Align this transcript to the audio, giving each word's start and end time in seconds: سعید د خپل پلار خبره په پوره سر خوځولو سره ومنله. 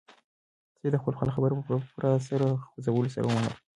سعید 0.79 0.91
د 0.93 0.97
خپل 1.01 1.13
پلار 1.17 1.31
خبره 1.35 1.53
په 1.57 1.61
پوره 1.67 2.09
سر 2.27 2.41
خوځولو 2.67 3.13
سره 3.15 3.25
ومنله. 3.25 3.55